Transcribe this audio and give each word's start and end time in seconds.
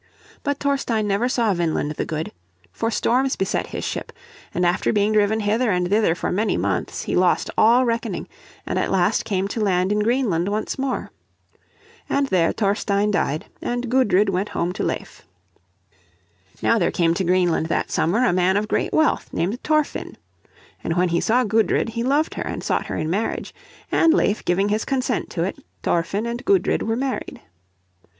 But 0.41 0.57
Thorstein 0.59 1.07
never 1.07 1.29
saw 1.29 1.53
Vineland 1.53 1.91
the 1.91 2.05
Good. 2.07 2.31
For 2.71 2.89
storms 2.89 3.35
beset 3.35 3.67
his 3.67 3.83
ship, 3.85 4.11
and 4.51 4.65
after 4.65 4.91
being 4.91 5.11
driven 5.11 5.41
hither 5.41 5.69
and 5.69 5.87
thither 5.89 6.15
for 6.15 6.31
many 6.31 6.57
months, 6.57 7.03
he 7.03 7.15
lost 7.15 7.51
all 7.55 7.85
reckoning, 7.85 8.27
and 8.65 8.79
at 8.79 8.89
last 8.89 9.25
came 9.25 9.47
to 9.49 9.59
land 9.61 9.91
in 9.91 9.99
Greenland 9.99 10.49
once 10.49 10.79
more. 10.79 11.11
And 12.09 12.25
there 12.29 12.51
Thorstein 12.51 13.11
died, 13.11 13.45
and 13.61 13.91
Gudrid 13.91 14.29
went 14.29 14.49
home 14.49 14.73
to 14.73 14.83
Leif. 14.83 15.21
Now 16.63 16.79
there 16.79 16.89
came 16.89 17.13
to 17.13 17.23
Greenland 17.23 17.67
that 17.67 17.91
summer 17.91 18.25
a 18.25 18.33
man 18.33 18.57
of 18.57 18.67
great 18.67 18.93
wealth 18.93 19.29
named 19.31 19.61
Thorfinn. 19.61 20.17
And 20.83 20.95
when 20.97 21.09
he 21.09 21.21
saw 21.21 21.43
Gudrid 21.43 21.89
he 21.89 22.01
loved 22.01 22.33
her 22.33 22.43
and 22.43 22.63
sought 22.63 22.87
her 22.87 22.95
in 22.97 23.11
marriage, 23.11 23.53
and 23.91 24.15
Leif 24.15 24.43
giving 24.45 24.69
his 24.69 24.83
consent 24.83 25.29
to 25.29 25.43
it, 25.43 25.59
Thorfinn 25.83 26.25
and 26.25 26.43
Gudrid 26.43 26.81
were 26.81 26.95
married. 26.95 27.39